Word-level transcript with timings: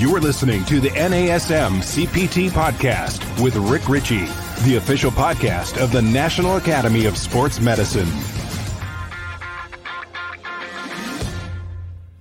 You're 0.00 0.18
listening 0.18 0.64
to 0.64 0.80
the 0.80 0.88
NASM 0.88 1.80
CPT 1.82 2.48
podcast 2.48 3.20
with 3.44 3.54
Rick 3.56 3.86
Richey, 3.86 4.24
the 4.64 4.76
official 4.76 5.10
podcast 5.10 5.76
of 5.76 5.92
the 5.92 6.00
National 6.00 6.56
Academy 6.56 7.04
of 7.04 7.18
Sports 7.18 7.60
Medicine. 7.60 8.08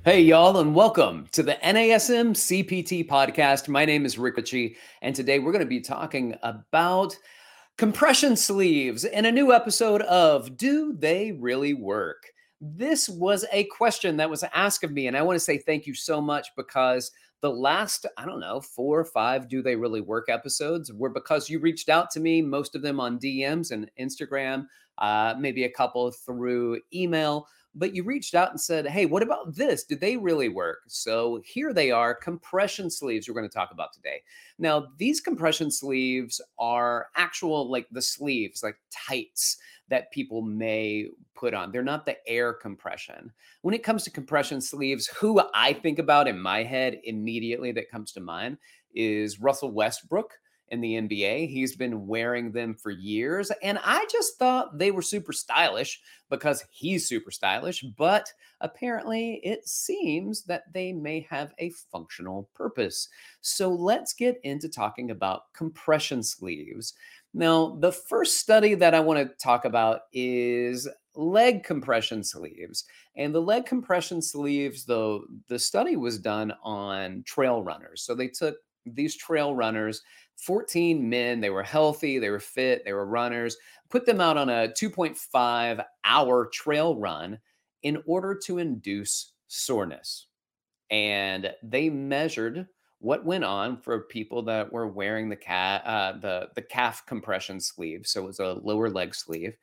Hey, 0.04 0.24
y'all, 0.24 0.58
and 0.58 0.76
welcome 0.76 1.28
to 1.32 1.42
the 1.42 1.54
NASM 1.54 2.32
CPT 2.32 3.08
podcast. 3.08 3.70
My 3.70 3.86
name 3.86 4.06
is 4.06 4.18
Rick 4.18 4.36
Richey, 4.36 4.76
and 5.02 5.16
today 5.16 5.40
we're 5.40 5.54
going 5.54 5.64
to 5.64 5.66
be 5.66 5.80
talking 5.80 6.36
about 6.44 7.16
compression 7.78 8.36
sleeves 8.36 9.06
in 9.06 9.24
a 9.24 9.32
new 9.32 9.54
episode 9.54 10.02
of 10.02 10.58
Do 10.58 10.92
They 10.92 11.32
Really 11.32 11.74
Work? 11.74 12.34
This 12.62 13.08
was 13.08 13.46
a 13.52 13.64
question 13.66 14.18
that 14.18 14.30
was 14.30 14.44
asked 14.54 14.84
of 14.84 14.92
me, 14.92 15.08
and 15.08 15.16
I 15.16 15.22
want 15.22 15.38
to 15.38 15.40
say 15.40 15.58
thank 15.58 15.88
you 15.88 15.94
so 15.94 16.20
much 16.20 16.50
because 16.58 17.12
the 17.42 17.50
last, 17.50 18.06
I 18.18 18.26
don't 18.26 18.42
know, 18.42 18.60
four 18.60 19.00
or 19.00 19.06
five 19.06 19.48
Do 19.48 19.62
They 19.62 19.78
Really 19.78 20.02
Work 20.02 20.28
episodes 20.30 20.92
were 20.92 21.10
because 21.10 21.50
you 21.50 21.60
reached 21.60 21.88
out 21.88 22.12
to 22.12 22.20
me, 22.20 22.42
most 22.42 22.76
of 22.76 22.82
them 22.82 23.00
on 23.00 23.18
DMs 23.18 23.72
and 23.72 23.90
Instagram, 23.98 24.68
uh, 24.98 25.36
maybe 25.40 25.64
a 25.64 25.72
couple 25.72 26.12
through 26.12 26.82
email 26.94 27.48
but 27.76 27.96
you 27.96 28.04
reached 28.04 28.36
out 28.36 28.52
and 28.52 28.60
said, 28.60 28.88
Hey, 28.88 29.06
what 29.06 29.24
about 29.24 29.56
this? 29.56 29.84
Do 29.84 29.96
they 29.96 30.18
really 30.18 30.50
work? 30.50 30.80
So 30.88 31.42
here 31.46 31.74
they 31.74 31.92
are 31.92 32.14
compression 32.14 32.90
sleeves 32.90 33.28
we're 33.28 33.36
going 33.36 33.48
to 33.48 33.54
talk 33.54 33.72
about 33.72 33.94
today. 33.94 34.22
Now, 34.58 34.88
these 34.98 35.22
compression 35.22 35.72
sleeves 35.72 36.42
are 36.58 37.08
actual, 37.16 37.70
like 37.70 37.88
the 37.92 38.02
sleeves, 38.02 38.64
like 38.64 38.78
tights 38.92 39.58
that 39.90 40.12
people 40.12 40.42
may 40.42 41.08
put 41.36 41.54
on. 41.54 41.72
They're 41.72 41.82
not 41.82 42.06
the 42.06 42.18
air 42.28 42.54
compression. 42.54 43.32
When 43.62 43.74
it 43.74 43.84
comes 43.84 44.04
to 44.04 44.12
compression 44.12 44.62
sleeves, 44.62 45.08
who 45.08 45.42
I 45.54 45.74
think 45.74 46.00
about 46.00 46.28
in 46.28 46.40
my 46.40 46.64
head 46.64 47.00
immediately 47.04 47.72
that 47.74 47.90
comes 47.90 48.12
to 48.14 48.20
mind 48.20 48.58
is 48.94 49.40
Russell 49.40 49.72
Westbrook 49.72 50.34
in 50.72 50.82
the 50.82 50.94
NBA. 50.94 51.50
He's 51.50 51.76
been 51.76 52.08
wearing 52.08 52.52
them 52.52 52.76
for 52.76 52.92
years. 52.92 53.52
And 53.62 53.80
I 53.84 54.06
just 54.12 54.38
thought 54.38 54.78
they 54.78 54.92
were 54.92 55.02
super 55.02 55.34
stylish 55.34 56.02
because 56.30 56.64
he's 56.70 57.08
super 57.08 57.32
stylish. 57.32 57.82
But 57.98 58.32
apparently, 58.62 59.42
it 59.44 59.68
seems 59.68 60.44
that 60.44 60.72
they 60.74 60.94
may 60.94 61.26
have 61.30 61.54
a 61.60 61.72
functional 61.92 62.50
purpose. 62.54 63.10
So 63.42 63.70
let's 63.70 64.14
get 64.14 64.40
into 64.44 64.70
talking 64.70 65.12
about 65.12 65.54
compression 65.54 66.24
sleeves. 66.24 66.94
Now, 67.34 67.78
the 67.80 67.92
first 67.92 68.40
study 68.40 68.74
that 68.76 68.96
I 68.96 69.00
want 69.00 69.20
to 69.20 69.36
talk 69.44 69.66
about 69.66 70.02
is 70.14 70.88
leg 71.16 71.64
compression 71.64 72.24
sleeves. 72.24 72.86
And 73.16 73.34
the 73.34 73.42
leg 73.42 73.66
compression 73.66 74.22
sleeves, 74.22 74.86
though, 74.86 75.26
the 75.48 75.60
study 75.60 75.96
was 75.96 76.18
done 76.18 76.54
on 76.64 77.24
trail 77.26 77.62
runners. 77.62 78.02
So 78.02 78.16
they 78.16 78.28
took 78.28 78.58
these 78.86 79.16
trail 79.16 79.54
runners 79.54 80.02
14 80.40 81.08
men. 81.10 81.40
They 81.40 81.50
were 81.50 81.64
healthy, 81.64 82.20
they 82.20 82.30
were 82.30 82.40
fit, 82.40 82.84
they 82.86 82.94
were 82.94 83.06
runners. 83.06 83.58
Put 83.90 84.06
them 84.06 84.22
out 84.22 84.38
on 84.38 84.50
a 84.50 84.70
2.5 84.70 85.84
hour 86.04 86.46
trail 86.48 86.96
run 86.96 87.40
in 87.84 88.02
order 88.06 88.36
to 88.36 88.58
induce 88.58 89.34
soreness. 89.48 90.28
And 90.92 91.52
they 91.64 91.90
measured 91.90 92.68
what 93.00 93.26
went 93.26 93.44
on 93.44 93.78
for 93.78 94.02
people 94.02 94.42
that 94.44 94.72
were 94.72 94.88
wearing 94.88 95.30
the 95.30 95.36
calf, 95.36 95.82
uh, 95.86 96.18
the 96.20 96.50
the 96.56 96.62
calf 96.62 97.06
compression 97.06 97.60
sleeve. 97.60 98.06
So 98.06 98.24
it 98.24 98.28
was 98.28 98.40
a 98.40 98.60
lower 98.64 98.90
leg 98.90 99.16
sleeve, 99.16 99.56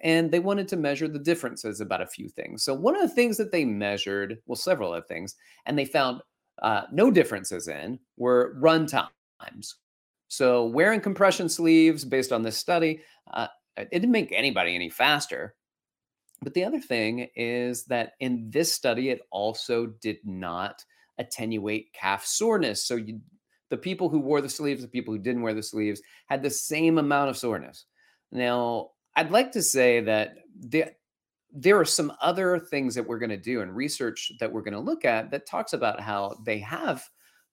and 0.00 0.30
they 0.30 0.38
wanted 0.38 0.68
to 0.68 0.76
measure 0.76 1.08
the 1.08 1.18
differences 1.18 1.80
about 1.80 2.00
a 2.00 2.06
few 2.06 2.28
things. 2.28 2.62
So 2.62 2.74
one 2.74 2.94
of 2.94 3.02
the 3.02 3.14
things 3.14 3.36
that 3.36 3.52
they 3.52 3.64
measured, 3.64 4.38
well, 4.46 4.56
several 4.56 4.94
of 4.94 5.06
things, 5.06 5.36
and 5.66 5.78
they 5.78 5.84
found 5.84 6.22
uh, 6.62 6.82
no 6.92 7.10
differences 7.10 7.68
in 7.68 7.98
were 8.16 8.54
run 8.58 8.86
times. 8.86 9.76
So 10.28 10.66
wearing 10.66 11.00
compression 11.00 11.48
sleeves, 11.48 12.04
based 12.04 12.32
on 12.32 12.42
this 12.42 12.56
study, 12.56 13.00
uh, 13.32 13.48
it 13.76 13.90
didn't 13.90 14.10
make 14.10 14.32
anybody 14.32 14.74
any 14.74 14.90
faster. 14.90 15.54
But 16.42 16.54
the 16.54 16.64
other 16.64 16.80
thing 16.80 17.28
is 17.34 17.84
that 17.86 18.12
in 18.20 18.50
this 18.50 18.72
study, 18.72 19.10
it 19.10 19.22
also 19.30 19.86
did 19.86 20.18
not 20.24 20.84
attenuate 21.18 21.92
calf 21.92 22.24
soreness. 22.24 22.84
So 22.84 22.96
you, 22.96 23.20
the 23.70 23.76
people 23.76 24.08
who 24.08 24.20
wore 24.20 24.40
the 24.40 24.48
sleeves, 24.48 24.82
the 24.82 24.88
people 24.88 25.12
who 25.12 25.18
didn't 25.18 25.42
wear 25.42 25.54
the 25.54 25.62
sleeves, 25.62 26.00
had 26.26 26.42
the 26.42 26.50
same 26.50 26.98
amount 26.98 27.30
of 27.30 27.36
soreness. 27.36 27.86
Now, 28.30 28.90
I'd 29.16 29.32
like 29.32 29.50
to 29.52 29.62
say 29.62 30.00
that 30.02 30.36
there, 30.54 30.92
there 31.52 31.78
are 31.78 31.84
some 31.84 32.12
other 32.20 32.58
things 32.58 32.94
that 32.94 33.06
we're 33.06 33.18
going 33.18 33.30
to 33.30 33.36
do 33.36 33.62
and 33.62 33.74
research 33.74 34.32
that 34.38 34.52
we're 34.52 34.62
going 34.62 34.74
to 34.74 34.80
look 34.80 35.04
at 35.04 35.30
that 35.30 35.46
talks 35.46 35.72
about 35.72 36.00
how 36.00 36.36
they 36.44 36.58
have 36.60 37.08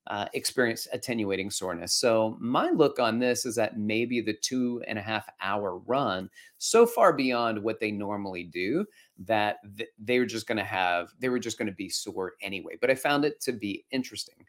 uh, 0.08 0.28
experience 0.34 0.88
attenuating 0.94 1.50
soreness. 1.50 1.94
So 1.94 2.38
my 2.40 2.70
look 2.70 3.00
on 3.00 3.20
this 3.20 3.46
is 3.46 3.56
that 3.56 3.80
maybe 3.80 4.22
the 4.22 4.36
two 4.36 4.84
and 4.88 5.00
a 5.00 5.02
half 5.02 5.28
hour 5.42 5.78
run 5.80 6.30
so 6.58 6.86
far 6.86 7.12
beyond 7.12 7.62
what 7.62 7.80
they 7.80 7.92
normally 7.92 8.44
do 8.44 8.86
that 9.20 9.58
th- 9.78 9.90
they 9.98 10.20
were 10.20 10.26
just 10.26 10.48
going 10.48 10.58
to 10.58 10.64
have 10.64 11.10
they 11.20 11.30
were 11.30 11.40
just 11.40 11.58
going 11.58 11.68
to 11.68 11.74
be 11.74 11.90
sore 11.90 12.34
anyway. 12.42 12.78
But 12.80 12.92
I 12.92 12.96
found 12.96 13.26
it 13.26 13.42
to 13.42 13.52
be 13.52 13.86
interesting. 13.92 14.46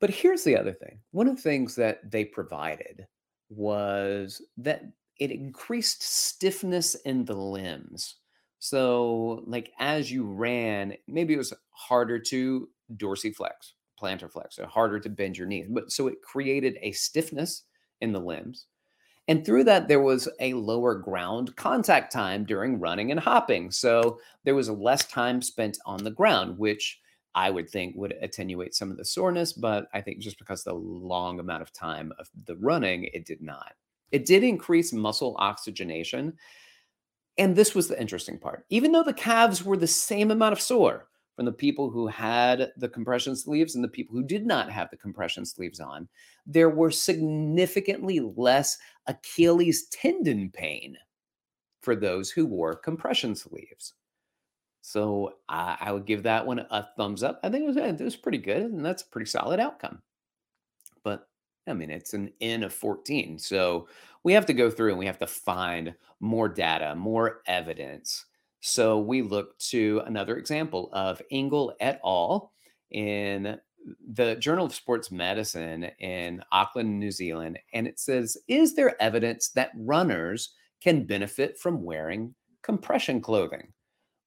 But 0.00 0.10
here's 0.10 0.44
the 0.44 0.56
other 0.56 0.72
thing. 0.72 1.00
One 1.10 1.26
of 1.26 1.36
the 1.36 1.42
things 1.42 1.74
that 1.74 2.08
they 2.08 2.24
provided 2.24 3.06
was 3.48 4.40
that 4.58 4.84
it 5.18 5.32
increased 5.32 6.02
stiffness 6.02 6.94
in 6.94 7.24
the 7.24 7.34
limbs. 7.34 8.16
So, 8.60 9.42
like 9.46 9.72
as 9.80 10.12
you 10.12 10.24
ran, 10.24 10.94
maybe 11.08 11.34
it 11.34 11.38
was 11.38 11.52
harder 11.70 12.20
to 12.20 12.68
dorsiflex 12.96 13.72
plantar 14.00 14.30
flex, 14.30 14.56
so 14.56 14.66
harder 14.66 15.00
to 15.00 15.08
bend 15.08 15.36
your 15.36 15.46
knees. 15.46 15.66
But 15.68 15.92
so 15.92 16.06
it 16.06 16.22
created 16.22 16.78
a 16.82 16.92
stiffness 16.92 17.64
in 18.00 18.12
the 18.12 18.20
limbs. 18.20 18.66
And 19.28 19.44
through 19.44 19.64
that, 19.64 19.88
there 19.88 20.00
was 20.00 20.26
a 20.40 20.54
lower 20.54 20.94
ground 20.94 21.54
contact 21.56 22.10
time 22.10 22.44
during 22.44 22.80
running 22.80 23.10
and 23.10 23.20
hopping. 23.20 23.70
So 23.70 24.18
there 24.44 24.54
was 24.54 24.70
less 24.70 25.06
time 25.06 25.42
spent 25.42 25.78
on 25.84 26.02
the 26.02 26.10
ground, 26.10 26.58
which 26.58 26.98
I 27.34 27.50
would 27.50 27.68
think 27.68 27.94
would 27.96 28.14
attenuate 28.22 28.74
some 28.74 28.90
of 28.90 28.96
the 28.96 29.04
soreness. 29.04 29.52
But 29.52 29.86
I 29.92 30.00
think 30.00 30.20
just 30.20 30.38
because 30.38 30.64
the 30.64 30.72
long 30.72 31.40
amount 31.40 31.60
of 31.60 31.72
time 31.74 32.12
of 32.18 32.30
the 32.46 32.56
running, 32.56 33.04
it 33.12 33.26
did 33.26 33.42
not. 33.42 33.74
It 34.10 34.24
did 34.24 34.42
increase 34.42 34.94
muscle 34.94 35.36
oxygenation. 35.38 36.32
And 37.36 37.54
this 37.54 37.74
was 37.74 37.86
the 37.86 38.00
interesting 38.00 38.38
part. 38.38 38.64
Even 38.70 38.92
though 38.92 39.04
the 39.04 39.12
calves 39.12 39.62
were 39.62 39.76
the 39.76 39.86
same 39.86 40.30
amount 40.30 40.54
of 40.54 40.60
sore, 40.60 41.07
from 41.38 41.44
the 41.44 41.52
people 41.52 41.88
who 41.88 42.08
had 42.08 42.72
the 42.78 42.88
compression 42.88 43.36
sleeves 43.36 43.76
and 43.76 43.84
the 43.84 43.88
people 43.88 44.12
who 44.12 44.24
did 44.24 44.44
not 44.44 44.68
have 44.72 44.90
the 44.90 44.96
compression 44.96 45.46
sleeves 45.46 45.78
on, 45.78 46.08
there 46.44 46.68
were 46.68 46.90
significantly 46.90 48.18
less 48.34 48.76
Achilles 49.06 49.86
tendon 49.92 50.50
pain 50.50 50.96
for 51.80 51.94
those 51.94 52.28
who 52.28 52.44
wore 52.44 52.74
compression 52.74 53.36
sleeves. 53.36 53.94
So 54.82 55.34
I, 55.48 55.76
I 55.80 55.92
would 55.92 56.06
give 56.06 56.24
that 56.24 56.44
one 56.44 56.58
a 56.58 56.88
thumbs 56.96 57.22
up. 57.22 57.38
I 57.44 57.50
think 57.50 57.62
it 57.62 57.68
was, 57.68 57.76
it 57.76 58.00
was 58.00 58.16
pretty 58.16 58.38
good, 58.38 58.62
and 58.62 58.84
that's 58.84 59.02
a 59.02 59.08
pretty 59.08 59.30
solid 59.30 59.60
outcome. 59.60 60.02
But 61.04 61.28
I 61.68 61.72
mean, 61.72 61.92
it's 61.92 62.14
an 62.14 62.32
N 62.40 62.64
of 62.64 62.74
14. 62.74 63.38
So 63.38 63.86
we 64.24 64.32
have 64.32 64.46
to 64.46 64.52
go 64.52 64.72
through 64.72 64.90
and 64.90 64.98
we 64.98 65.06
have 65.06 65.20
to 65.20 65.26
find 65.28 65.94
more 66.18 66.48
data, 66.48 66.96
more 66.96 67.42
evidence 67.46 68.24
so 68.60 68.98
we 68.98 69.22
look 69.22 69.58
to 69.58 70.02
another 70.06 70.36
example 70.36 70.90
of 70.92 71.22
Engel 71.30 71.74
et 71.80 72.00
al. 72.04 72.52
in 72.90 73.58
the 74.12 74.36
Journal 74.36 74.66
of 74.66 74.74
Sports 74.74 75.10
Medicine 75.10 75.84
in 75.98 76.42
Auckland, 76.52 76.98
New 76.98 77.10
Zealand. 77.10 77.58
And 77.72 77.86
it 77.86 77.98
says, 77.98 78.36
Is 78.48 78.74
there 78.74 79.00
evidence 79.00 79.48
that 79.50 79.70
runners 79.76 80.54
can 80.82 81.04
benefit 81.04 81.58
from 81.58 81.82
wearing 81.82 82.34
compression 82.62 83.20
clothing? 83.20 83.72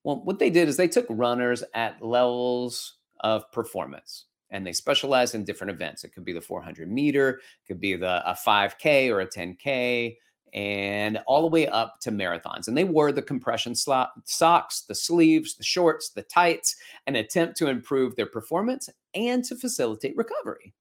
Well, 0.03 0.21
what 0.23 0.39
they 0.39 0.49
did 0.49 0.67
is 0.67 0.77
they 0.77 0.87
took 0.87 1.05
runners 1.09 1.63
at 1.73 2.01
levels 2.01 2.95
of 3.19 3.51
performance 3.51 4.25
and 4.49 4.65
they 4.65 4.73
specialized 4.73 5.35
in 5.35 5.45
different 5.45 5.71
events. 5.71 6.03
It 6.03 6.13
could 6.13 6.25
be 6.25 6.33
the 6.33 6.41
400 6.41 6.91
meter, 6.91 7.29
it 7.29 7.67
could 7.67 7.79
be 7.79 7.95
the 7.95 8.29
a 8.29 8.35
5K 8.35 9.09
or 9.09 9.21
a 9.21 9.27
10K, 9.27 10.15
and 10.53 11.17
all 11.27 11.41
the 11.41 11.47
way 11.47 11.67
up 11.67 11.99
to 12.01 12.11
marathons. 12.11 12.67
And 12.67 12.77
they 12.77 12.83
wore 12.83 13.11
the 13.11 13.21
compression 13.21 13.73
socks, 13.75 14.81
the 14.81 14.95
sleeves, 14.95 15.55
the 15.55 15.63
shorts, 15.63 16.09
the 16.09 16.23
tights, 16.23 16.75
an 17.07 17.15
attempt 17.15 17.57
to 17.57 17.67
improve 17.67 18.15
their 18.15 18.25
performance 18.25 18.89
and 19.13 19.43
to 19.45 19.55
facilitate 19.55 20.15
recovery. 20.17 20.73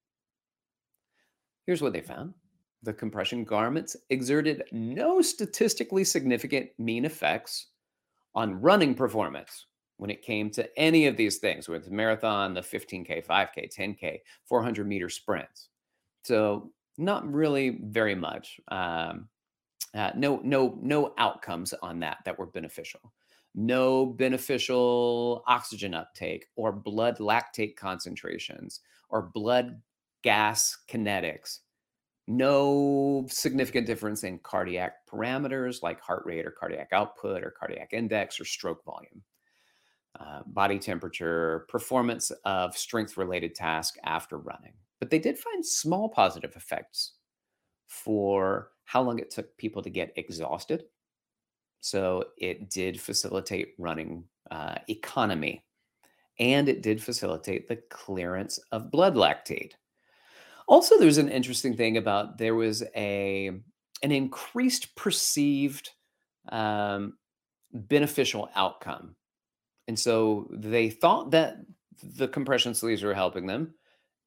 Here's 1.66 1.82
what 1.82 1.92
they 1.92 2.00
found 2.00 2.34
the 2.82 2.92
compression 2.92 3.44
garments 3.44 3.94
exerted 4.08 4.64
no 4.72 5.20
statistically 5.20 6.02
significant 6.02 6.70
mean 6.78 7.04
effects 7.04 7.66
on 8.34 8.60
running 8.60 8.94
performance 8.94 9.66
when 9.98 10.10
it 10.10 10.22
came 10.22 10.50
to 10.50 10.78
any 10.78 11.06
of 11.06 11.16
these 11.18 11.38
things, 11.38 11.68
with 11.68 11.84
the 11.84 11.90
marathon, 11.90 12.54
the 12.54 12.60
15K, 12.60 13.26
5K, 13.26 13.76
10K, 13.76 14.18
400 14.46 14.88
meter 14.88 15.10
sprints. 15.10 15.68
So, 16.24 16.72
not 16.96 17.30
really 17.30 17.78
very 17.82 18.14
much. 18.14 18.60
Um, 18.68 19.28
uh, 19.94 20.10
no, 20.16 20.40
no, 20.44 20.78
no 20.82 21.14
outcomes 21.18 21.74
on 21.82 22.00
that 22.00 22.18
that 22.24 22.38
were 22.38 22.46
beneficial. 22.46 23.12
no 23.54 24.06
beneficial 24.06 25.42
oxygen 25.46 25.94
uptake 25.94 26.46
or 26.56 26.72
blood 26.72 27.18
lactate 27.18 27.76
concentrations 27.76 28.80
or 29.08 29.30
blood 29.34 29.80
gas 30.22 30.78
kinetics. 30.88 31.58
No 32.28 33.26
significant 33.28 33.86
difference 33.88 34.22
in 34.22 34.38
cardiac 34.38 35.04
parameters 35.10 35.82
like 35.82 36.00
heart 36.00 36.22
rate 36.26 36.46
or 36.46 36.52
cardiac 36.52 36.90
output 36.92 37.42
or 37.42 37.50
cardiac 37.50 37.92
index 37.92 38.38
or 38.38 38.44
stroke 38.44 38.84
volume. 38.84 39.22
Uh, 40.18 40.42
body 40.46 40.78
temperature, 40.78 41.66
performance 41.68 42.30
of 42.44 42.76
strength 42.76 43.16
related 43.16 43.54
tasks 43.54 43.98
after 44.04 44.38
running. 44.38 44.74
But 45.00 45.10
they 45.10 45.18
did 45.18 45.38
find 45.38 45.64
small 45.64 46.08
positive 46.08 46.54
effects 46.56 47.14
for 47.90 48.70
how 48.84 49.02
long 49.02 49.18
it 49.18 49.30
took 49.30 49.56
people 49.56 49.82
to 49.82 49.90
get 49.90 50.12
exhausted. 50.16 50.84
So 51.80 52.24
it 52.38 52.70
did 52.70 53.00
facilitate 53.00 53.74
running 53.78 54.24
uh, 54.50 54.76
economy 54.88 55.64
and 56.38 56.68
it 56.68 56.82
did 56.82 57.02
facilitate 57.02 57.68
the 57.68 57.76
clearance 57.90 58.58
of 58.70 58.90
blood 58.90 59.14
lactate. 59.14 59.72
Also, 60.68 60.98
there's 60.98 61.18
an 61.18 61.28
interesting 61.28 61.76
thing 61.76 61.96
about 61.96 62.38
there 62.38 62.54
was 62.54 62.82
a 62.94 63.50
an 64.02 64.12
increased 64.12 64.94
perceived 64.94 65.90
um, 66.48 67.14
beneficial 67.72 68.48
outcome, 68.54 69.16
and 69.88 69.98
so 69.98 70.48
they 70.52 70.88
thought 70.88 71.32
that 71.32 71.56
the 72.16 72.28
compression 72.28 72.72
sleeves 72.72 73.02
were 73.02 73.14
helping 73.14 73.46
them, 73.46 73.74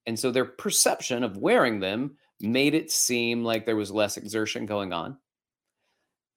and 0.06 0.18
so 0.18 0.30
their 0.30 0.44
perception 0.44 1.24
of 1.24 1.38
wearing 1.38 1.80
them 1.80 2.16
made 2.44 2.74
it 2.74 2.90
seem 2.90 3.44
like 3.44 3.66
there 3.66 3.76
was 3.76 3.90
less 3.90 4.16
exertion 4.16 4.66
going 4.66 4.92
on. 4.92 5.16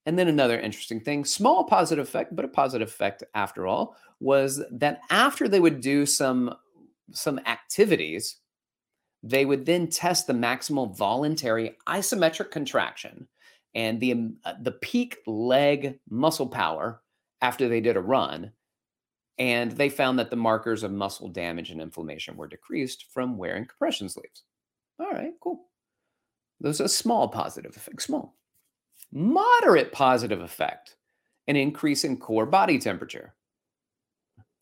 And 0.06 0.18
then 0.18 0.30
another 0.30 0.59
interesting 0.59 1.01
thing, 1.01 1.25
small 1.25 1.65
positive 1.65 2.07
effect, 2.07 2.36
but 2.36 2.45
a 2.45 2.50
positive 2.50 2.88
effect 2.88 3.24
after 3.36 3.68
all, 3.68 3.95
was 4.19 4.63
that 4.71 5.01
after 5.09 5.48
they 5.48 5.59
would 5.59 5.81
do 5.81 6.06
some 6.06 6.56
some 7.12 7.39
activities, 7.45 8.38
they 9.24 9.45
would 9.45 9.65
then 9.65 9.88
test 9.88 10.27
the 10.27 10.33
maximal 10.33 10.95
voluntary 10.95 11.77
isometric 11.88 12.51
contraction 12.51 13.27
and 13.75 14.00
the 14.00 14.12
um, 14.13 14.38
uh, 14.45 14.53
the 14.62 14.71
peak 14.71 15.18
leg 15.25 16.00
muscle 16.10 16.48
power 16.48 17.01
after 17.42 17.68
they 17.68 17.81
did 17.81 17.98
a 17.98 18.01
run 18.01 18.51
and 19.39 19.71
they 19.74 19.89
found 19.89 20.18
that 20.18 20.31
the 20.31 20.36
markers 20.36 20.81
of 20.83 20.92
muscle 20.92 21.27
damage 21.30 21.69
and 21.69 21.81
inflammation 21.81 22.36
were 22.36 22.48
decreased 22.48 23.06
from 23.12 23.38
wearing 23.38 23.65
compression 23.65 24.10
sleeves 24.10 24.44
all 25.00 25.12
right 25.12 25.33
cool 25.42 25.68
those 26.59 26.81
are 26.81 26.88
small 26.88 27.27
positive 27.27 27.75
effect 27.75 28.01
small 28.01 28.36
moderate 29.12 29.92
positive 29.92 30.42
effect 30.42 30.95
an 31.48 31.56
increase 31.56 32.04
in 32.04 32.18
core 32.18 32.45
body 32.45 32.77
temperature 32.77 33.33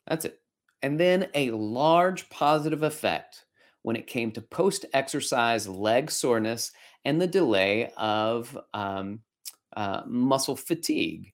that's 0.06 0.24
it 0.24 0.40
and 0.82 1.00
then 1.00 1.28
a 1.34 1.50
large 1.50 2.28
positive 2.28 2.82
effect 2.82 3.44
when 3.82 3.96
it 3.96 4.06
came 4.08 4.32
to 4.32 4.42
post 4.42 4.84
exercise 4.92 5.68
leg 5.68 6.10
soreness 6.10 6.72
and 7.04 7.20
the 7.20 7.26
delay 7.26 7.90
of 7.96 8.58
um, 8.74 9.20
uh, 9.76 10.02
muscle 10.06 10.56
fatigue. 10.56 11.32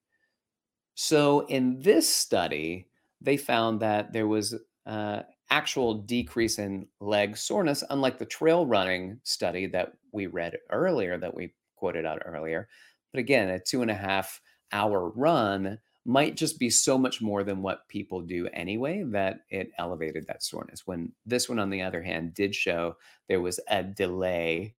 So, 0.94 1.46
in 1.46 1.80
this 1.80 2.06
study, 2.06 2.88
they 3.22 3.38
found 3.38 3.80
that 3.80 4.12
there 4.12 4.26
was 4.26 4.54
uh, 4.84 5.22
actual 5.52 5.92
decrease 5.92 6.58
in 6.58 6.86
leg 7.00 7.36
soreness, 7.36 7.84
unlike 7.90 8.18
the 8.18 8.24
trail 8.24 8.64
running 8.66 9.20
study 9.22 9.66
that 9.66 9.92
we 10.10 10.26
read 10.26 10.56
earlier, 10.70 11.18
that 11.18 11.34
we 11.34 11.52
quoted 11.76 12.06
out 12.06 12.22
earlier. 12.24 12.68
But 13.12 13.20
again, 13.20 13.50
a 13.50 13.60
two 13.60 13.82
and 13.82 13.90
a 13.90 13.94
half 13.94 14.40
hour 14.72 15.10
run 15.10 15.78
might 16.06 16.36
just 16.36 16.58
be 16.58 16.70
so 16.70 16.96
much 16.96 17.20
more 17.20 17.44
than 17.44 17.60
what 17.60 17.86
people 17.88 18.22
do 18.22 18.48
anyway 18.54 19.04
that 19.08 19.40
it 19.50 19.70
elevated 19.78 20.26
that 20.26 20.42
soreness. 20.42 20.86
When 20.86 21.12
this 21.26 21.50
one, 21.50 21.58
on 21.58 21.68
the 21.68 21.82
other 21.82 22.02
hand, 22.02 22.32
did 22.32 22.54
show 22.54 22.96
there 23.28 23.42
was 23.42 23.60
a 23.68 23.82
delay 23.82 24.74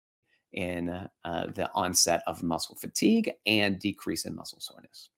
in 0.55 0.89
uh, 0.89 1.47
the 1.55 1.71
onset 1.75 2.23
of 2.27 2.43
muscle 2.43 2.77
fatigue 2.77 3.31
and 3.47 3.79
decrease 3.79 4.25
in 4.25 4.35
muscle 4.35 4.61
soreness. 4.61 5.11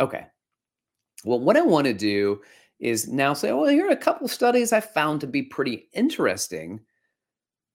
Okay. 0.00 0.26
Well, 1.24 1.40
what 1.40 1.56
I 1.56 1.62
want 1.62 1.86
to 1.86 1.94
do 1.94 2.40
is 2.78 3.08
now 3.08 3.32
say, 3.32 3.52
well, 3.52 3.68
here 3.68 3.86
are 3.86 3.92
a 3.92 3.96
couple 3.96 4.26
of 4.26 4.32
studies 4.32 4.72
I 4.72 4.80
found 4.80 5.20
to 5.20 5.26
be 5.26 5.42
pretty 5.42 5.88
interesting. 5.94 6.80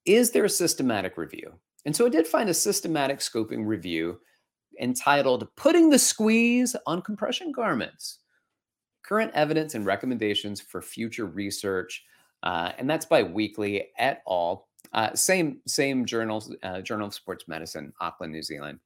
Is 0.05 0.31
there 0.31 0.45
a 0.45 0.49
systematic 0.49 1.17
review? 1.17 1.53
And 1.85 1.95
so 1.95 2.05
I 2.05 2.09
did 2.09 2.27
find 2.27 2.49
a 2.49 2.53
systematic 2.53 3.19
scoping 3.19 3.65
review 3.65 4.19
entitled 4.79 5.47
Putting 5.55 5.89
the 5.89 5.99
Squeeze 5.99 6.75
on 6.85 7.01
Compression 7.01 7.51
Garments 7.51 8.19
Current 9.03 9.31
Evidence 9.33 9.75
and 9.75 9.85
Recommendations 9.85 10.61
for 10.61 10.81
Future 10.81 11.25
Research. 11.25 12.03
Uh, 12.43 12.71
and 12.77 12.89
that's 12.89 13.05
by 13.05 13.23
Weakley 13.23 13.83
et 13.97 14.21
al. 14.27 14.67
Uh, 14.93 15.13
same 15.13 15.61
same 15.67 16.05
journals, 16.05 16.53
uh, 16.63 16.81
Journal 16.81 17.07
of 17.07 17.13
Sports 17.13 17.47
Medicine, 17.47 17.93
Auckland, 18.01 18.33
New 18.33 18.41
Zealand. 18.41 18.79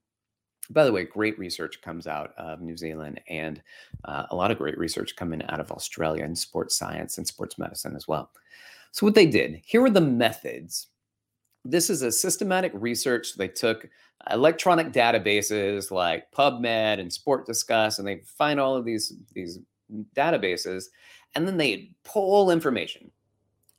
By 0.69 0.83
the 0.83 0.91
way, 0.91 1.03
great 1.03 1.37
research 1.37 1.81
comes 1.81 2.07
out 2.07 2.33
of 2.37 2.61
New 2.61 2.77
Zealand, 2.77 3.21
and 3.29 3.61
uh, 4.05 4.25
a 4.29 4.35
lot 4.35 4.51
of 4.51 4.57
great 4.57 4.77
research 4.77 5.15
coming 5.15 5.43
out 5.49 5.59
of 5.59 5.71
Australia 5.71 6.23
in 6.23 6.35
sports 6.35 6.75
science 6.75 7.17
and 7.17 7.27
sports 7.27 7.57
medicine 7.57 7.95
as 7.95 8.07
well. 8.07 8.31
So, 8.91 9.05
what 9.05 9.15
they 9.15 9.27
did 9.27 9.61
here 9.63 9.83
are 9.83 9.89
the 9.89 10.01
methods. 10.01 10.87
This 11.63 11.89
is 11.89 12.03
a 12.03 12.11
systematic 12.11 12.71
research. 12.75 13.35
They 13.35 13.47
took 13.47 13.87
electronic 14.29 14.91
databases 14.91 15.91
like 15.91 16.31
PubMed 16.31 16.99
and 16.99 17.09
SPORTDiscus, 17.09 17.99
and 17.99 18.07
they 18.07 18.21
find 18.25 18.59
all 18.59 18.75
of 18.75 18.85
these 18.85 19.13
these 19.33 19.59
databases, 20.15 20.85
and 21.35 21.47
then 21.47 21.57
they 21.57 21.91
pull 22.03 22.51
information. 22.51 23.11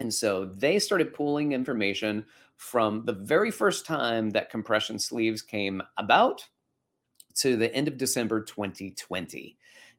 And 0.00 0.12
so 0.12 0.44
they 0.44 0.78
started 0.78 1.14
pulling 1.14 1.52
information 1.52 2.24
from 2.56 3.04
the 3.04 3.12
very 3.12 3.50
first 3.50 3.86
time 3.86 4.30
that 4.30 4.50
compression 4.50 4.98
sleeves 4.98 5.42
came 5.42 5.82
about 5.96 6.46
to 7.36 7.56
the 7.56 7.74
end 7.74 7.88
of 7.88 7.96
December 7.96 8.42
2020. 8.42 9.56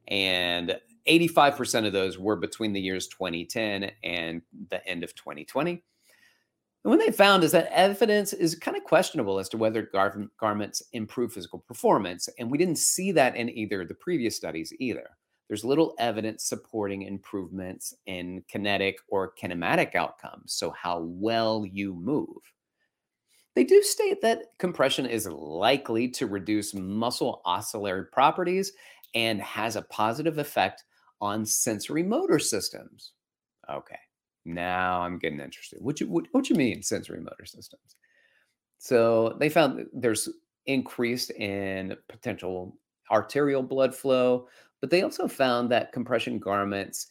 And 0.09 0.77
85% 1.07 1.85
of 1.85 1.93
those 1.93 2.17
were 2.17 2.35
between 2.35 2.73
the 2.73 2.81
years 2.81 3.07
2010 3.07 3.91
and 4.03 4.41
the 4.69 4.85
end 4.87 5.03
of 5.03 5.15
2020. 5.15 5.71
And 5.71 6.91
what 6.91 6.99
they 7.05 7.11
found 7.11 7.43
is 7.43 7.51
that 7.51 7.69
evidence 7.71 8.33
is 8.33 8.55
kind 8.55 8.77
of 8.77 8.83
questionable 8.83 9.39
as 9.39 9.49
to 9.49 9.57
whether 9.57 9.81
gar- 9.81 10.29
garments 10.39 10.81
improve 10.93 11.33
physical 11.33 11.59
performance. 11.59 12.29
And 12.39 12.49
we 12.49 12.57
didn't 12.57 12.77
see 12.77 13.11
that 13.13 13.35
in 13.35 13.49
either 13.49 13.81
of 13.81 13.87
the 13.87 13.93
previous 13.95 14.35
studies 14.35 14.71
either. 14.79 15.09
There's 15.47 15.65
little 15.65 15.95
evidence 15.97 16.45
supporting 16.45 17.03
improvements 17.03 17.93
in 18.05 18.43
kinetic 18.49 18.99
or 19.09 19.33
kinematic 19.41 19.95
outcomes, 19.95 20.53
so 20.53 20.71
how 20.71 20.99
well 20.99 21.65
you 21.65 21.93
move. 21.93 22.37
They 23.57 23.63
do 23.63 23.81
state 23.81 24.21
that 24.21 24.55
compression 24.59 25.07
is 25.07 25.25
likely 25.25 26.09
to 26.09 26.27
reduce 26.27 26.75
muscle 26.75 27.41
oscillatory 27.43 28.05
properties 28.05 28.71
and 29.15 29.41
has 29.41 29.75
a 29.75 29.81
positive 29.81 30.37
effect 30.37 30.83
on 31.21 31.43
sensory 31.43 32.03
motor 32.03 32.37
systems. 32.37 33.13
Okay. 33.67 33.97
Now 34.45 35.01
I'm 35.01 35.17
getting 35.17 35.39
interested. 35.39 35.79
What 35.81 35.99
you 35.99 36.07
what, 36.07 36.25
what 36.33 36.51
you 36.51 36.55
mean 36.55 36.83
sensory 36.83 37.19
motor 37.19 37.45
systems? 37.45 37.95
So 38.77 39.35
they 39.39 39.49
found 39.49 39.87
there's 39.91 40.29
increased 40.67 41.31
in 41.31 41.95
potential 42.09 42.77
arterial 43.11 43.63
blood 43.63 43.95
flow, 43.95 44.47
but 44.81 44.91
they 44.91 45.01
also 45.01 45.27
found 45.27 45.71
that 45.71 45.93
compression 45.93 46.37
garments 46.37 47.07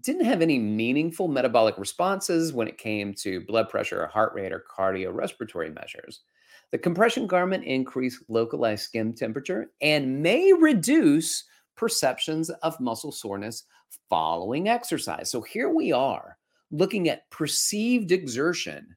didn't 0.00 0.24
have 0.24 0.42
any 0.42 0.58
meaningful 0.58 1.28
metabolic 1.28 1.76
responses 1.78 2.52
when 2.52 2.68
it 2.68 2.78
came 2.78 3.12
to 3.14 3.40
blood 3.42 3.68
pressure 3.68 4.02
or 4.02 4.06
heart 4.06 4.32
rate 4.34 4.52
or 4.52 4.64
cardiorespiratory 4.70 5.74
measures. 5.74 6.20
The 6.70 6.78
compression 6.78 7.26
garment 7.26 7.64
increased 7.64 8.22
localized 8.28 8.84
skin 8.84 9.14
temperature 9.14 9.72
and 9.80 10.22
may 10.22 10.52
reduce 10.52 11.44
perceptions 11.76 12.50
of 12.50 12.78
muscle 12.78 13.10
soreness 13.10 13.64
following 14.08 14.68
exercise. 14.68 15.30
So 15.30 15.40
here 15.40 15.68
we 15.70 15.92
are 15.92 16.36
looking 16.70 17.08
at 17.08 17.28
perceived 17.30 18.12
exertion. 18.12 18.96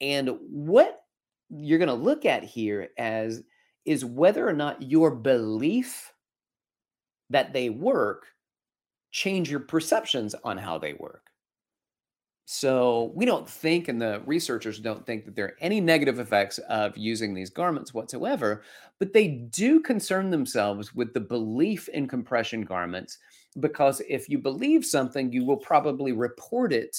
And 0.00 0.30
what 0.48 1.00
you're 1.48 1.78
going 1.78 1.88
to 1.88 1.94
look 1.94 2.24
at 2.24 2.44
here 2.44 2.90
as 2.98 3.42
is 3.84 4.04
whether 4.04 4.46
or 4.46 4.52
not 4.52 4.82
your 4.82 5.10
belief 5.10 6.12
that 7.30 7.52
they 7.52 7.70
work 7.70 8.26
change 9.16 9.50
your 9.50 9.60
perceptions 9.60 10.34
on 10.44 10.58
how 10.58 10.76
they 10.76 10.92
work. 10.92 11.30
So 12.44 13.12
we 13.14 13.24
don't 13.24 13.48
think, 13.48 13.88
and 13.88 14.00
the 14.00 14.22
researchers 14.26 14.78
don't 14.78 15.06
think 15.06 15.24
that 15.24 15.34
there 15.34 15.46
are 15.46 15.56
any 15.62 15.80
negative 15.80 16.20
effects 16.20 16.58
of 16.68 16.94
using 16.98 17.32
these 17.32 17.48
garments 17.48 17.94
whatsoever, 17.94 18.62
but 19.00 19.14
they 19.14 19.28
do 19.28 19.80
concern 19.80 20.28
themselves 20.28 20.94
with 20.94 21.14
the 21.14 21.20
belief 21.20 21.88
in 21.88 22.06
compression 22.06 22.60
garments 22.60 23.16
because 23.58 24.02
if 24.06 24.28
you 24.28 24.38
believe 24.38 24.84
something, 24.84 25.32
you 25.32 25.46
will 25.46 25.56
probably 25.56 26.12
report 26.12 26.74
it 26.74 26.94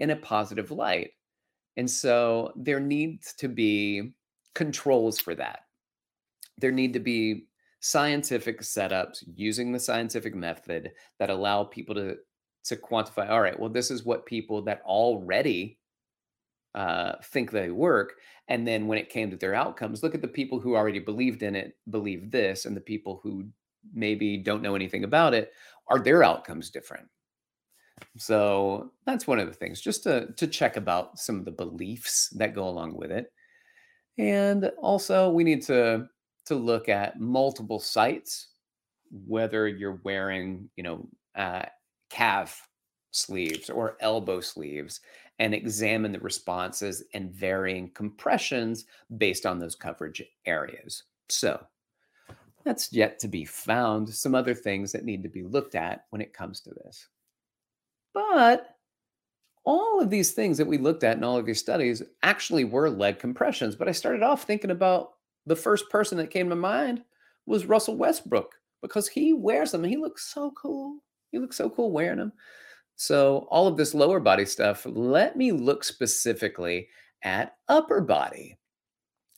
in 0.00 0.10
a 0.10 0.16
positive 0.16 0.72
light. 0.72 1.12
And 1.76 1.88
so 1.88 2.52
there 2.56 2.80
needs 2.80 3.32
to 3.34 3.46
be 3.46 4.12
controls 4.56 5.20
for 5.20 5.36
that. 5.36 5.60
There 6.58 6.72
need 6.72 6.94
to 6.94 7.00
be 7.00 7.46
scientific 7.84 8.60
setups 8.62 9.22
using 9.34 9.70
the 9.70 9.78
scientific 9.78 10.34
method 10.34 10.92
that 11.18 11.30
allow 11.30 11.64
people 11.64 11.94
to 11.94 12.16
to 12.64 12.76
quantify 12.76 13.28
all 13.28 13.42
right 13.42 13.58
well 13.60 13.68
this 13.68 13.90
is 13.90 14.04
what 14.04 14.24
people 14.24 14.62
that 14.62 14.80
already 14.86 15.78
uh, 16.74 17.12
think 17.24 17.50
they 17.50 17.70
work 17.70 18.14
and 18.48 18.66
then 18.66 18.86
when 18.86 18.98
it 18.98 19.10
came 19.10 19.30
to 19.30 19.36
their 19.36 19.54
outcomes 19.54 20.02
look 20.02 20.14
at 20.14 20.22
the 20.22 20.26
people 20.26 20.58
who 20.58 20.74
already 20.74 20.98
believed 20.98 21.42
in 21.42 21.54
it 21.54 21.76
believe 21.90 22.30
this 22.30 22.64
and 22.64 22.74
the 22.74 22.80
people 22.80 23.20
who 23.22 23.44
maybe 23.92 24.36
don't 24.36 24.62
know 24.62 24.74
anything 24.74 25.04
about 25.04 25.34
it 25.34 25.52
are 25.88 25.98
their 25.98 26.24
outcomes 26.24 26.70
different? 26.70 27.06
So 28.16 28.92
that's 29.06 29.26
one 29.26 29.38
of 29.38 29.46
the 29.46 29.54
things 29.54 29.80
just 29.80 30.02
to 30.04 30.32
to 30.36 30.46
check 30.46 30.76
about 30.76 31.18
some 31.18 31.38
of 31.38 31.44
the 31.44 31.50
beliefs 31.50 32.28
that 32.30 32.54
go 32.54 32.68
along 32.68 32.96
with 32.96 33.10
it. 33.10 33.32
And 34.18 34.70
also 34.78 35.30
we 35.30 35.44
need 35.44 35.62
to 35.64 36.08
to 36.46 36.54
look 36.54 36.88
at 36.88 37.20
multiple 37.20 37.80
sites, 37.80 38.48
whether 39.26 39.68
you're 39.68 40.00
wearing, 40.04 40.68
you 40.76 40.82
know, 40.82 41.08
uh, 41.36 41.64
calf 42.10 42.68
sleeves 43.10 43.70
or 43.70 43.96
elbow 44.00 44.40
sleeves, 44.40 45.00
and 45.38 45.54
examine 45.54 46.12
the 46.12 46.20
responses 46.20 47.04
and 47.14 47.32
varying 47.32 47.90
compressions 47.90 48.84
based 49.18 49.46
on 49.46 49.58
those 49.58 49.74
coverage 49.74 50.22
areas. 50.46 51.04
So 51.28 51.64
that's 52.64 52.92
yet 52.92 53.18
to 53.20 53.28
be 53.28 53.44
found. 53.44 54.08
Some 54.08 54.34
other 54.34 54.54
things 54.54 54.92
that 54.92 55.04
need 55.04 55.22
to 55.22 55.28
be 55.28 55.42
looked 55.42 55.74
at 55.74 56.06
when 56.10 56.22
it 56.22 56.32
comes 56.32 56.60
to 56.60 56.70
this. 56.70 57.08
But 58.12 58.76
all 59.64 60.00
of 60.00 60.10
these 60.10 60.32
things 60.32 60.58
that 60.58 60.66
we 60.66 60.78
looked 60.78 61.04
at 61.04 61.16
in 61.16 61.24
all 61.24 61.38
of 61.38 61.46
these 61.46 61.58
studies 61.58 62.02
actually 62.22 62.64
were 62.64 62.90
leg 62.90 63.18
compressions. 63.18 63.74
But 63.74 63.88
I 63.88 63.92
started 63.92 64.22
off 64.22 64.44
thinking 64.44 64.70
about 64.70 65.13
the 65.46 65.56
first 65.56 65.88
person 65.90 66.18
that 66.18 66.30
came 66.30 66.48
to 66.48 66.56
mind 66.56 67.02
was 67.46 67.66
Russell 67.66 67.96
Westbrook 67.96 68.54
because 68.82 69.08
he 69.08 69.32
wears 69.32 69.72
them 69.72 69.84
he 69.84 69.96
looks 69.96 70.32
so 70.32 70.52
cool. 70.52 70.98
He 71.30 71.38
looks 71.38 71.56
so 71.56 71.68
cool 71.68 71.90
wearing 71.90 72.18
them. 72.18 72.32
So, 72.96 73.48
all 73.50 73.66
of 73.66 73.76
this 73.76 73.92
lower 73.92 74.20
body 74.20 74.44
stuff, 74.44 74.86
let 74.86 75.36
me 75.36 75.50
look 75.50 75.82
specifically 75.82 76.88
at 77.24 77.56
upper 77.68 78.00
body. 78.00 78.56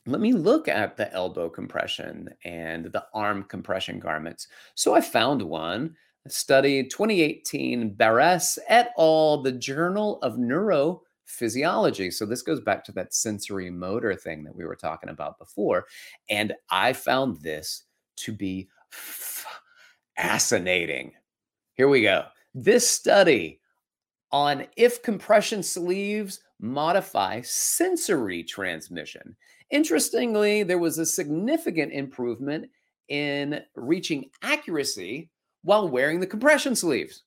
Let 0.05 0.21
me 0.21 0.33
look 0.33 0.69
at 0.69 0.97
the 0.97 1.13
elbow 1.13 1.49
compression 1.49 2.29
and 2.45 2.87
the 2.87 3.07
arm 3.15 3.45
compression 3.45 3.99
garments. 3.99 4.49
So, 4.75 4.95
I 4.95 5.01
found 5.01 5.41
one 5.41 5.97
study 6.29 6.85
2018 6.85 7.95
Barss 7.97 8.59
et 8.69 8.91
al., 8.99 9.43
the 9.43 9.53
Journal 9.53 10.19
of 10.21 10.39
Neuro 10.39 11.03
physiology. 11.26 12.11
So 12.11 12.25
this 12.25 12.42
goes 12.42 12.61
back 12.61 12.85
to 12.85 12.92
that 12.92 13.12
sensory 13.12 13.71
motor 13.71 14.14
thing 14.14 14.45
that 14.45 14.56
we 14.56 14.64
were 14.64 14.76
talking 14.76 15.11
about 15.11 15.38
before. 15.38 15.87
And 16.30 16.54
I 16.71 16.92
found 16.92 17.42
this 17.42 17.85
to 18.16 18.33
be 18.33 18.68
fascinating. 18.90 21.12
Here 21.75 21.88
we 21.88 22.02
go. 22.02 22.25
This 22.54 22.88
study 22.88 23.61
on 24.33 24.66
if 24.76 25.02
compression 25.02 25.62
sleeves 25.62 26.40
modify 26.59 27.42
sensory 27.42 28.42
transmission. 28.42 29.37
Interestingly, 29.71 30.62
there 30.62 30.78
was 30.78 30.99
a 30.99 31.06
significant 31.06 31.92
improvement 31.92 32.71
in 33.09 33.61
reaching 33.75 34.30
accuracy 34.42 35.30
while 35.62 35.88
wearing 35.88 36.21
the 36.21 36.26
compression 36.26 36.75
sleeves. 36.75 37.25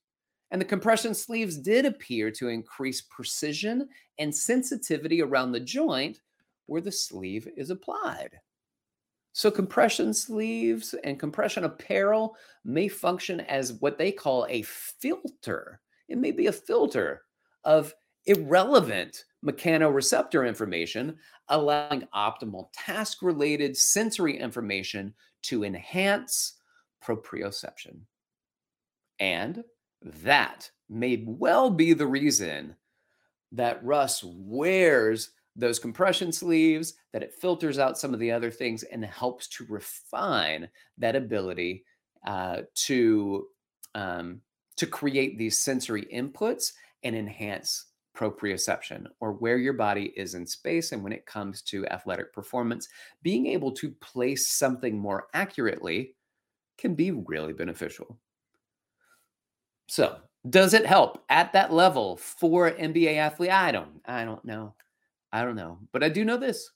And 0.52 0.60
the 0.60 0.66
compression 0.66 1.14
sleeves 1.14 1.58
did 1.58 1.86
appear 1.86 2.32
to 2.32 2.48
increase 2.48 3.02
precision 3.02 3.88
and 4.18 4.36
sensitivity 4.36 5.22
around 5.22 5.52
the 5.52 5.60
joint 5.60 6.22
where 6.66 6.82
the 6.82 6.92
sleeve 6.92 7.48
is 7.56 7.70
applied. 7.70 8.40
So, 9.32 9.52
compression 9.52 10.14
sleeves 10.14 10.96
and 11.04 11.20
compression 11.20 11.64
apparel 11.64 12.36
may 12.66 12.88
function 12.88 13.42
as 13.42 13.74
what 13.74 13.98
they 13.98 14.12
call 14.12 14.46
a 14.50 14.64
filter. 14.64 15.82
It 16.08 16.18
may 16.18 16.32
be 16.32 16.48
a 16.48 16.52
filter 16.52 17.22
of 17.64 17.94
irrelevant 18.26 19.26
mechanoreceptor 19.46 20.48
information, 20.48 21.18
allowing 21.48 22.08
optimal 22.14 22.70
task 22.74 23.22
related 23.22 23.78
sensory 23.78 24.38
information 24.38 25.14
to 25.44 25.64
enhance 25.64 26.58
proprioception. 27.04 28.02
And 29.20 29.64
that 30.02 30.70
may 30.90 31.24
well 31.28 31.70
be 31.70 31.94
the 31.94 32.08
reason 32.08 32.76
that 33.52 33.84
Russ 33.84 34.24
wears 34.24 35.32
those 35.56 35.80
compression 35.80 36.32
sleeves, 36.32 36.94
that 37.12 37.24
it 37.24 37.34
filters 37.34 37.80
out 37.80 37.98
some 37.98 38.14
of 38.14 38.20
the 38.20 38.32
other 38.32 38.52
things 38.52 38.84
and 38.84 39.04
helps 39.04 39.48
to 39.48 39.66
refine 39.68 40.70
that 40.98 41.16
ability 41.16 41.84
uh, 42.26 42.62
to 42.76 43.48
um, 43.96 44.42
to 44.78 44.86
create 44.86 45.38
these 45.38 45.60
sensory 45.60 46.08
inputs 46.14 46.72
and 47.04 47.16
enhance 47.16 47.88
proprioception 48.16 49.06
or 49.20 49.34
where 49.34 49.58
your 49.58 49.74
body 49.74 50.14
is 50.16 50.36
in 50.36 50.46
space 50.46 50.92
and 50.92 51.04
when 51.04 51.14
it 51.14 51.26
comes 51.26 51.62
to 51.62 51.86
athletic 51.88 52.34
performance 52.34 52.88
being 53.24 53.48
able 53.48 53.72
to 53.72 53.92
place 54.02 54.50
something 54.50 54.98
more 54.98 55.28
accurately 55.34 56.16
can 56.78 56.96
be 56.96 57.12
really 57.12 57.54
beneficial 57.54 58.20
so, 59.90 60.18
does 60.48 60.76
it 60.76 60.86
help 60.86 61.24
at 61.30 61.52
that 61.54 61.74
level 61.74 62.16
for 62.18 62.70
NBA 62.72 63.18
athlete? 63.18 63.50
I 63.50 63.72
don't 63.72 64.00
I 64.06 64.24
don't 64.24 64.46
know. 64.46 64.76
I 65.34 65.44
don't 65.44 65.56
know. 65.56 65.80
But 65.92 66.04
I 66.04 66.10
do 66.10 66.24
know 66.24 66.38
this. 66.38 66.70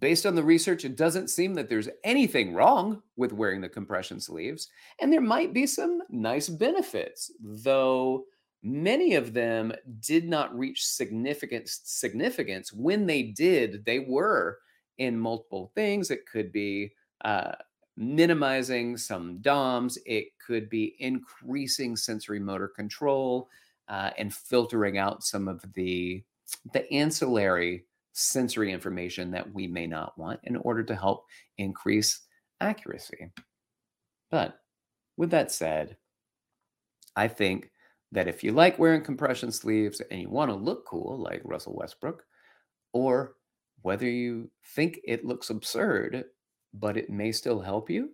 Based 0.00 0.26
on 0.26 0.34
the 0.34 0.42
research, 0.42 0.84
it 0.84 0.96
doesn't 0.96 1.30
seem 1.30 1.54
that 1.54 1.68
there's 1.68 1.88
anything 2.04 2.54
wrong 2.54 3.02
with 3.16 3.32
wearing 3.32 3.60
the 3.60 3.68
compression 3.68 4.20
sleeves, 4.20 4.68
and 5.00 5.10
there 5.10 5.20
might 5.20 5.54
be 5.54 5.66
some 5.66 6.02
nice 6.10 6.48
benefits, 6.48 7.32
though 7.40 8.24
many 8.62 9.14
of 9.14 9.32
them 9.32 9.72
did 10.00 10.28
not 10.28 10.58
reach 10.58 10.84
significant 10.84 11.68
significance. 11.68 12.72
When 12.72 13.06
they 13.06 13.22
did, 13.22 13.84
they 13.86 14.00
were 14.00 14.58
in 14.98 15.18
multiple 15.18 15.70
things. 15.74 16.10
It 16.10 16.26
could 16.30 16.52
be 16.52 16.92
uh, 17.24 17.52
minimizing 17.98 18.96
some 18.96 19.38
DOMs. 19.38 19.98
It 20.06 20.28
could 20.38 20.70
be 20.70 20.94
increasing 21.00 21.96
sensory 21.96 22.38
motor 22.38 22.68
control 22.68 23.48
uh, 23.88 24.10
and 24.16 24.32
filtering 24.32 24.98
out 24.98 25.24
some 25.24 25.48
of 25.48 25.62
the, 25.74 26.22
the 26.72 26.90
ancillary 26.92 27.84
sensory 28.12 28.72
information 28.72 29.32
that 29.32 29.52
we 29.52 29.66
may 29.66 29.86
not 29.86 30.16
want 30.16 30.38
in 30.44 30.56
order 30.56 30.84
to 30.84 30.94
help 30.94 31.24
increase 31.58 32.20
accuracy. 32.60 33.30
But 34.30 34.60
with 35.16 35.30
that 35.30 35.50
said, 35.50 35.96
I 37.16 37.26
think 37.26 37.70
that 38.12 38.28
if 38.28 38.44
you 38.44 38.52
like 38.52 38.78
wearing 38.78 39.02
compression 39.02 39.50
sleeves 39.50 40.00
and 40.10 40.20
you 40.20 40.28
want 40.30 40.50
to 40.50 40.56
look 40.56 40.86
cool 40.86 41.18
like 41.18 41.42
Russell 41.44 41.76
Westbrook, 41.76 42.24
or 42.92 43.34
whether 43.82 44.08
you 44.08 44.50
think 44.74 45.00
it 45.04 45.24
looks 45.24 45.50
absurd 45.50 46.24
but 46.74 46.96
it 46.96 47.10
may 47.10 47.32
still 47.32 47.60
help 47.60 47.90
you. 47.90 48.10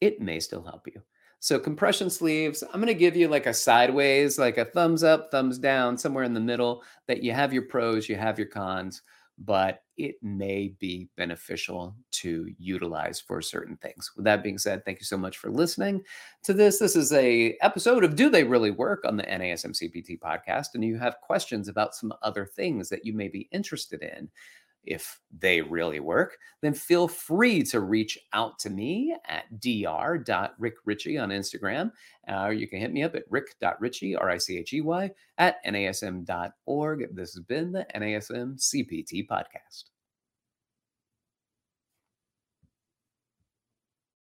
It 0.00 0.20
may 0.20 0.40
still 0.40 0.62
help 0.62 0.86
you. 0.86 1.02
So 1.44 1.58
compression 1.58 2.08
sleeves, 2.08 2.62
I'm 2.62 2.80
going 2.80 2.86
to 2.86 2.94
give 2.94 3.16
you 3.16 3.28
like 3.28 3.44
a 3.44 3.52
sideways, 3.52 4.38
like 4.38 4.56
a 4.56 4.64
thumbs 4.64 5.04
up, 5.04 5.30
thumbs 5.30 5.58
down, 5.58 5.98
somewhere 5.98 6.24
in 6.24 6.32
the 6.32 6.40
middle 6.40 6.82
that 7.06 7.22
you 7.22 7.32
have 7.32 7.52
your 7.52 7.64
pros, 7.64 8.08
you 8.08 8.16
have 8.16 8.38
your 8.38 8.48
cons, 8.48 9.02
but 9.38 9.82
it 9.96 10.16
may 10.22 10.74
be 10.78 11.08
beneficial 11.18 11.94
to 12.12 12.50
utilize 12.58 13.20
for 13.20 13.42
certain 13.42 13.76
things. 13.76 14.10
With 14.16 14.24
that 14.24 14.42
being 14.42 14.56
said, 14.58 14.84
thank 14.84 15.00
you 15.00 15.04
so 15.04 15.18
much 15.18 15.36
for 15.36 15.50
listening 15.50 16.02
to 16.44 16.54
this. 16.54 16.78
This 16.78 16.96
is 16.96 17.12
a 17.12 17.58
episode 17.60 18.04
of 18.04 18.16
Do 18.16 18.30
They 18.30 18.44
Really 18.44 18.70
Work 18.70 19.04
on 19.04 19.16
the 19.16 19.24
NASM 19.24 19.72
CPT 19.72 20.18
podcast 20.18 20.68
and 20.74 20.84
you 20.84 20.98
have 20.98 21.20
questions 21.20 21.68
about 21.68 21.94
some 21.94 22.12
other 22.22 22.46
things 22.46 22.88
that 22.88 23.04
you 23.04 23.12
may 23.12 23.28
be 23.28 23.48
interested 23.52 24.02
in 24.02 24.30
if 24.86 25.20
they 25.38 25.60
really 25.60 26.00
work, 26.00 26.36
then 26.62 26.74
feel 26.74 27.08
free 27.08 27.62
to 27.62 27.80
reach 27.80 28.18
out 28.32 28.58
to 28.60 28.70
me 28.70 29.16
at 29.26 29.60
dr.rickrichey 29.60 31.22
on 31.22 31.30
Instagram. 31.30 31.90
Uh, 32.28 32.46
or 32.46 32.52
you 32.52 32.68
can 32.68 32.80
hit 32.80 32.92
me 32.92 33.02
up 33.02 33.14
at 33.14 33.24
rick.richey, 33.30 34.16
R 34.16 34.30
I 34.30 34.38
C 34.38 34.58
H 34.58 34.72
E 34.72 34.80
Y, 34.80 35.10
at 35.38 35.64
nasm.org. 35.64 37.14
This 37.14 37.34
has 37.34 37.44
been 37.44 37.72
the 37.72 37.86
NASM 37.94 38.58
CPT 38.58 39.26
podcast. 39.26 39.93